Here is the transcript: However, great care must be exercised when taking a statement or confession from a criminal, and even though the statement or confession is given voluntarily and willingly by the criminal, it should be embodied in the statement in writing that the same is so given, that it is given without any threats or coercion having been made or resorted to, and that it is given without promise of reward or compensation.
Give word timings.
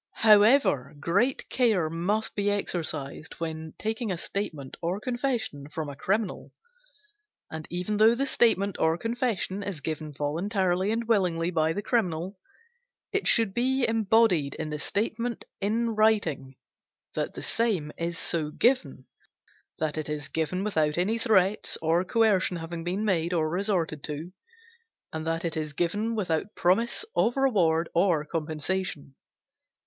However, 0.21 0.95
great 0.99 1.47
care 1.49 1.87
must 1.87 2.35
be 2.35 2.49
exercised 2.49 3.35
when 3.35 3.75
taking 3.77 4.11
a 4.11 4.17
statement 4.17 4.75
or 4.81 4.99
confession 4.99 5.69
from 5.69 5.89
a 5.89 5.95
criminal, 5.95 6.53
and 7.51 7.67
even 7.69 7.97
though 7.97 8.15
the 8.15 8.25
statement 8.25 8.77
or 8.79 8.97
confession 8.97 9.61
is 9.61 9.79
given 9.79 10.11
voluntarily 10.11 10.89
and 10.89 11.07
willingly 11.07 11.51
by 11.51 11.71
the 11.71 11.83
criminal, 11.83 12.39
it 13.11 13.27
should 13.27 13.53
be 13.53 13.87
embodied 13.87 14.55
in 14.55 14.71
the 14.71 14.79
statement 14.79 15.45
in 15.59 15.91
writing 15.91 16.55
that 17.13 17.35
the 17.35 17.43
same 17.43 17.91
is 17.95 18.17
so 18.17 18.49
given, 18.49 19.05
that 19.77 19.99
it 19.99 20.09
is 20.09 20.29
given 20.29 20.63
without 20.63 20.97
any 20.97 21.19
threats 21.19 21.77
or 21.79 22.03
coercion 22.03 22.57
having 22.57 22.83
been 22.83 23.05
made 23.05 23.33
or 23.33 23.47
resorted 23.47 24.03
to, 24.05 24.31
and 25.13 25.27
that 25.27 25.45
it 25.45 25.55
is 25.55 25.73
given 25.73 26.15
without 26.15 26.55
promise 26.55 27.05
of 27.15 27.37
reward 27.37 27.87
or 27.93 28.25
compensation. 28.25 29.13